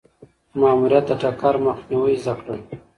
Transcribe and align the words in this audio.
ماموریت 0.59 1.05
د 1.09 1.11
ټکر 1.21 1.55
مخنیوی 1.65 2.15
زده 2.23 2.33
کړل. 2.39 2.59